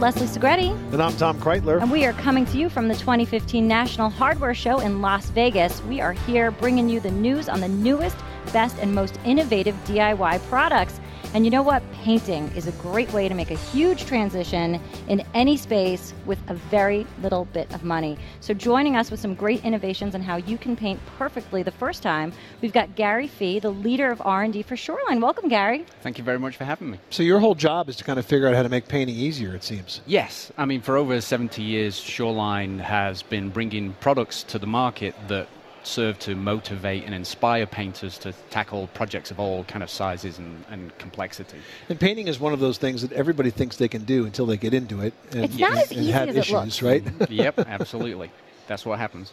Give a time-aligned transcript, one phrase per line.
[0.00, 1.82] Leslie Segrete, And I'm Tom Kraeutler.
[1.82, 5.82] and we are coming to you from the 2015 National Hardware Show in Las Vegas.
[5.82, 8.16] We are here bringing you the news on the newest,
[8.52, 11.00] best, and most innovative DIY products.
[11.32, 11.80] And you know what?
[11.92, 16.54] Painting is a great way to make a huge transition in any space with a
[16.54, 18.18] very little bit of money.
[18.40, 22.02] So, joining us with some great innovations on how you can paint perfectly the first
[22.02, 25.20] time, we've got Gary Fee, the leader of R&D for Shur-line.
[25.20, 25.86] Welcome, Gary.
[26.02, 26.98] Thank you very much for having me.
[27.10, 29.54] So your whole job is to kind of figure out how to make painting easier,
[29.54, 30.00] it seems.
[30.06, 35.14] Yes, I mean, for over 70 years, Shur-line has been bringing products to the market
[35.28, 35.46] that
[35.82, 40.64] serve to motivate and inspire painters to tackle projects of all kind of sizes and,
[40.70, 41.58] and complexity.
[41.88, 44.56] And painting is one of those things that everybody thinks they can do until they
[44.56, 45.14] get into it.
[45.32, 46.82] And, It's not as and easy have as it issues, looks.
[46.82, 47.02] right?
[47.30, 48.30] yep, absolutely.
[48.66, 49.32] That's what happens.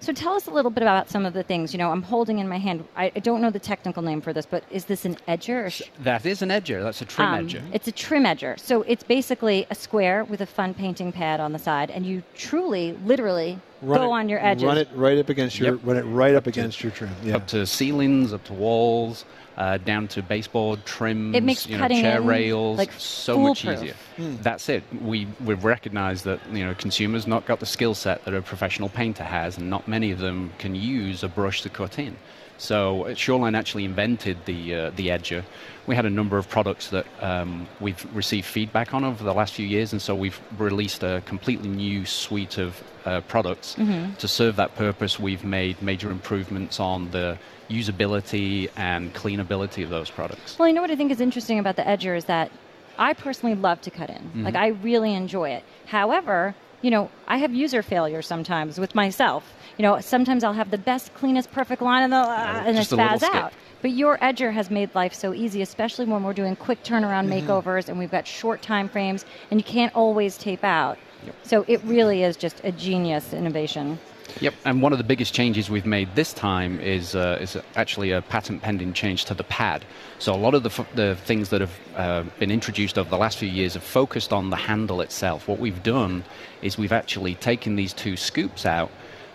[0.00, 1.72] So tell us a little bit about some of the things.
[1.72, 2.84] You know, I'm holding in my hand.
[2.94, 5.64] I, I don't know the technical name for this, but is this an edger?
[5.66, 6.82] Or sh- That is an edger.
[6.82, 7.62] That's a trim um, edger.
[7.72, 8.58] It's a trim edger.
[8.60, 12.22] So it's basically a square with a fun painting pad on the side, and you
[12.34, 14.64] truly, literally Run go it- on your edges.
[14.64, 15.80] Run it right up against your Yep.
[15.84, 17.10] run it right up against your trim.
[17.22, 17.36] Yeah.
[17.36, 19.24] Up to ceilings, up to walls,
[19.56, 23.64] uh, down to baseboard trims, It makes you know, chair in, rails, like, so much
[23.64, 23.94] easier.
[24.16, 24.36] Hmm.
[24.42, 24.82] That's it.
[25.02, 28.88] We we've recognised that you know consumers not got the skill set that a professional
[28.88, 32.16] painter has, and not many of them can use a brush to cut in.
[32.56, 35.42] So uh, Shur-line actually invented the uh, the edger.
[35.86, 39.52] We had a number of products that um, we've received feedback on over the last
[39.54, 44.14] few years, and so we've released a completely new suite of uh, products Mm-hmm.
[44.14, 45.18] to serve that purpose.
[45.18, 47.38] We've made major improvements on the
[47.70, 50.58] usability and cleanability of those products.
[50.58, 52.50] Well, you know what I think is interesting about the edger is that
[52.98, 54.16] I personally love to cut in.
[54.18, 54.44] Mm-hmm.
[54.44, 55.64] Like I really enjoy it.
[55.86, 59.52] However, you know, I have user failure sometimes with myself.
[59.78, 62.92] You know, sometimes I'll have the best, cleanest, perfect line and, the, uh, and just
[62.92, 63.34] I a little spaz skip.
[63.34, 63.52] out.
[63.82, 67.50] But your edger has made life so easy, especially when we're doing quick turnaround Mm-hmm.
[67.50, 70.98] makeovers and we've got short time frames and you can't always tape out.
[71.42, 73.98] So it really is just a genius innovation.
[74.40, 78.10] Yep, and one of the biggest changes we've made this time is uh, is actually
[78.10, 79.84] a patent pending change to the pad.
[80.18, 83.16] So a lot of the, f- the things that have uh, been introduced over the
[83.16, 85.46] last few years have focused on the handle itself.
[85.46, 86.24] What we've done
[86.62, 88.90] is we've actually taken these two scoops out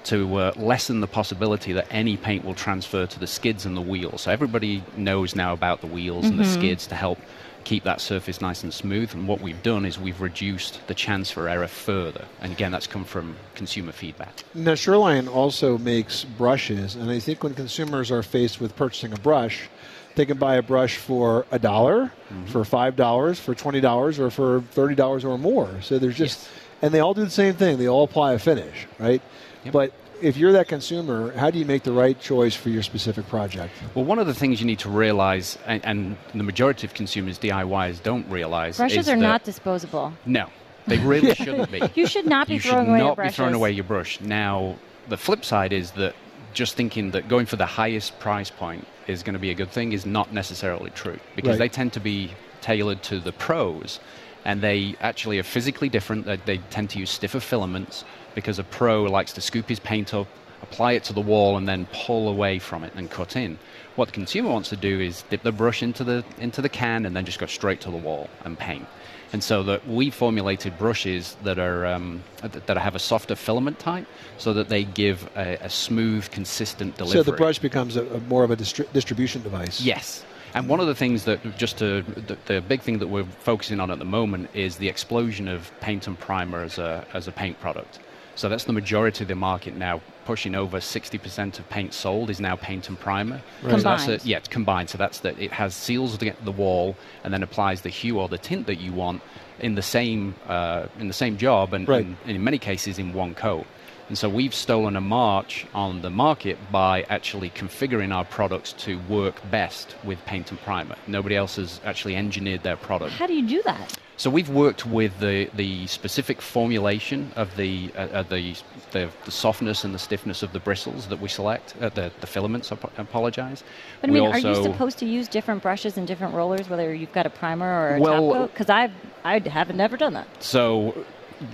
[0.05, 3.81] to uh, lessen the possibility that any paint will transfer to the skids and the
[3.81, 4.21] wheels.
[4.21, 7.19] So everybody knows now about the wheels and the skids to help
[7.65, 9.13] keep that surface nice and smooth.
[9.13, 12.25] And what we've done is we've reduced the chance for error further.
[12.41, 14.43] And again, that's come from consumer feedback.
[14.55, 19.17] Now Shur-line also makes brushes, and I think when consumers are faced with purchasing a
[19.17, 19.67] brush,
[20.15, 22.45] they can buy a brush for a dollar, Mm-hmm.
[22.45, 25.67] for five dollars, for twenty dollars, or for thirty dollars or more.
[25.81, 26.49] So there's just, Yes.
[26.83, 27.77] and they all do the same thing.
[27.79, 29.19] They all apply a finish, right?
[29.63, 29.73] Yep.
[29.73, 33.27] But if you're that consumer, how do you make the right choice for your specific
[33.27, 33.73] project?
[33.95, 37.39] Well, one of the things you need to realize, and, and the majority of consumers,
[37.39, 40.13] DIYs, don't realize, Brushes is are that- not disposable.
[40.25, 40.47] No,
[40.87, 41.81] they really shouldn't be.
[41.95, 44.19] You should not be you throwing should away your not be throwing away your brush.
[44.21, 44.75] Now,
[45.07, 46.15] the flip side is that
[46.53, 49.71] just thinking that going for the highest price point is going to be a good
[49.71, 51.59] thing is not necessarily true because Right.
[51.59, 52.31] they tend to be
[52.61, 53.99] tailored to the pros
[54.45, 56.25] and they actually are physically different.
[56.25, 58.03] They, they tend to use stiffer filaments
[58.35, 60.27] because a pro likes to scoop his paint up,
[60.61, 63.57] apply it to the wall, and then pull away from it and cut in.
[63.95, 67.05] What the consumer wants to do is dip the brush into the into the can
[67.05, 68.85] and then just go straight to the wall and paint.
[69.31, 74.07] And so that we formulated brushes that are um, that have a softer filament type,
[74.37, 77.23] so that they give a, a smooth, consistent delivery.
[77.23, 79.81] So the brush becomes a, a more of a distri- distribution device.
[79.81, 80.25] Yes.
[80.55, 83.79] And one of the things that, just to, the, the big thing that we're focusing
[83.79, 87.31] on at the moment is the explosion of paint and primer as a, as a
[87.31, 87.99] paint product.
[88.39, 89.99] So that's the majority of the market now.
[90.23, 93.41] Pushing over 60% of paint sold is now paint and primer.
[93.61, 93.71] Right.
[93.71, 94.21] So that's Combined.
[94.23, 94.89] a, yeah, it's combined.
[94.89, 96.95] So that's that it has seals to get the wall
[97.25, 99.21] and then applies the hue or the tint that you want
[99.59, 102.05] in the same uh, in the same job and, Right.
[102.05, 103.65] and in many cases in one coat.
[104.07, 108.99] And so we've stolen a march on the market by actually configuring our products to
[109.09, 110.95] work best with paint and primer.
[111.07, 113.11] Nobody else has actually engineered their product.
[113.11, 113.97] How do you do that?
[114.19, 118.53] So we've worked with the, the specific formulation of the, uh, the,
[118.91, 122.27] the the softness and the stiffness of the bristles that we select, uh, the the
[122.27, 122.69] filaments.
[122.69, 123.63] I apologize.
[124.01, 127.13] But I mean, are you supposed to use different brushes and different rollers, whether you've
[127.13, 128.51] got a primer or a well, top coat?
[128.51, 128.91] Because I
[129.23, 130.27] I have never done that.
[130.43, 131.05] So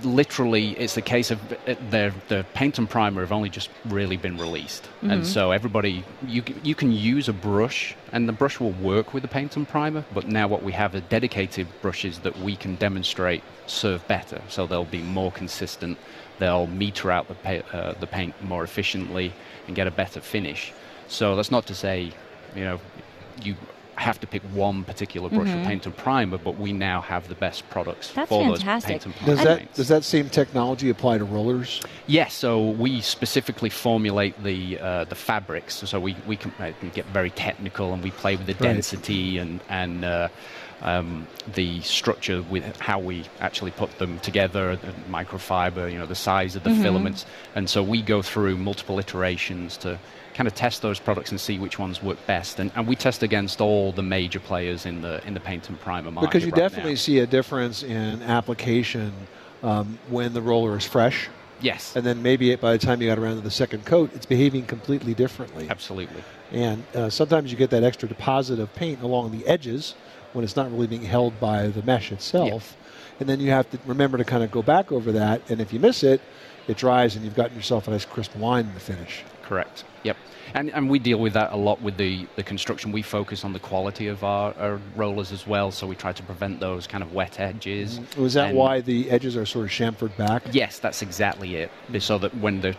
[0.02, 4.16] literally it's a case of uh, the the paint and primer have only just really
[4.16, 5.10] been released, mm-hmm.
[5.10, 9.22] and so everybody you you can use a brush and the brush will work with
[9.22, 10.04] the paint and primer.
[10.12, 14.66] But now what we have are dedicated brushes that we can demonstrate serve better, so
[14.66, 15.98] they'll be more consistent.
[16.38, 19.32] They'll meter out the pa- uh, the paint more efficiently
[19.66, 20.72] and get a better finish.
[21.08, 22.12] So that's not to say,
[22.54, 22.80] you know,
[23.42, 23.56] you
[24.06, 25.58] have to pick one particular brush mm-hmm.
[25.60, 28.64] of paint and primer, but we now have the best products That's for fantastic.
[28.64, 29.34] those paint and primer.
[29.34, 31.82] Does that does that same technology apply to rollers?
[32.06, 32.32] Yes.
[32.34, 35.74] So we specifically formulate the uh, the fabrics.
[35.90, 38.74] So we we can, uh, get very technical and we play with the right.
[38.74, 40.04] density and and.
[40.04, 40.28] Uh,
[40.82, 46.14] um, the structure with how we actually put them together, the microfiber, you know, the
[46.14, 46.82] size of the mm-hmm.
[46.82, 47.24] filaments,
[47.54, 49.98] and so we go through multiple iterations to
[50.36, 52.60] kind of test those products and see which ones work best.
[52.60, 55.80] And, and we test against all the major players in the in the paint and
[55.80, 56.28] primer market.
[56.28, 56.96] Because you right definitely now.
[56.96, 59.12] see a difference in application
[59.62, 61.28] um, when the roller is fresh.
[61.60, 61.96] Yes.
[61.96, 64.66] And then maybe by the time you got around to the second coat, it's behaving
[64.66, 65.68] completely differently.
[65.70, 66.22] Absolutely.
[66.52, 69.94] And uh, sometimes you get that extra deposit of paint along the edges
[70.34, 72.76] when it's not really being held by the mesh itself.
[73.18, 75.40] And then you have to remember to kind of go back over that.
[75.48, 76.20] And if you miss it,
[76.68, 79.24] it dries and you've gotten yourself a nice crisp line in the finish.
[79.42, 79.84] Correct.
[80.06, 80.16] Yep.
[80.54, 82.92] And, and we deal with that a lot with the, the construction.
[82.92, 86.22] We focus on the quality of our, our rollers as well, so we try to
[86.22, 87.98] prevent those kind of wet edges.
[87.98, 88.22] Mm-hmm.
[88.22, 90.44] Was that why the edges are sort of chamfered back?
[90.52, 91.70] Yes, that's exactly it.
[91.98, 92.76] So that when the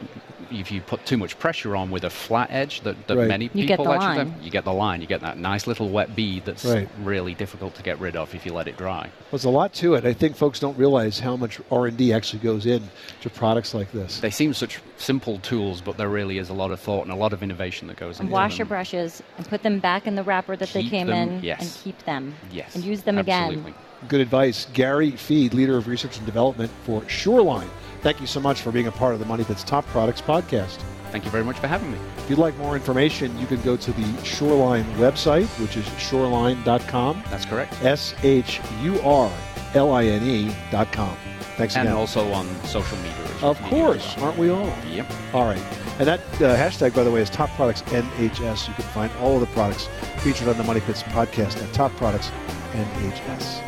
[0.51, 3.27] if you put too much pressure on with a flat edge that, that right.
[3.27, 5.01] many you people actually have, you get the line.
[5.01, 6.87] You get that nice little wet bead that's right.
[7.01, 9.01] really difficult to get rid of if you let it dry.
[9.01, 10.05] Well, there's a lot to it.
[10.05, 12.83] I think folks don't realize how much R&D actually goes in
[13.21, 14.19] to products like this.
[14.19, 17.15] They seem such simple tools, but there really is a lot of thought and a
[17.17, 18.59] lot of innovation that goes and into wash them.
[18.59, 21.43] your brushes and put them back in the wrapper that keep they came them, in
[21.43, 21.61] yes.
[21.61, 22.33] and keep them.
[22.51, 22.75] Yes.
[22.75, 23.71] And use them Absolutely.
[23.71, 23.75] again.
[24.07, 24.67] Good advice.
[24.73, 27.69] Gary Fee, leader of research and development for Shur-line.
[28.01, 30.79] Thank you so much for being a part of the Money Pit's Top Products podcast.
[31.11, 31.97] Thank you very much for having me.
[32.17, 37.23] If you'd like more information, you can go to the Shur-line website, which is shurline.com.
[37.29, 37.73] That's correct.
[37.83, 39.31] S H U R
[39.73, 41.17] L I N E.com.
[41.55, 41.87] Thanks and again.
[41.87, 43.26] And also on social media.
[43.41, 44.73] Of course, aren't we all?
[44.89, 45.11] Yep.
[45.33, 45.61] All right.
[45.99, 48.67] And that uh, hashtag, by the way, is Top Products NHS.
[48.67, 49.87] You can find all of the products
[50.17, 52.31] featured on the Money Pit's podcast at Top Products
[52.73, 53.63] NHS.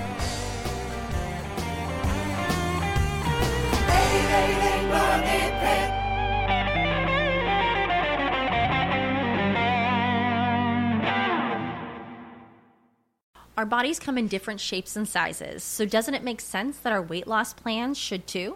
[13.60, 17.02] Our bodies come in different shapes and sizes, so doesn't it make sense that our
[17.02, 18.56] weight loss plans should too?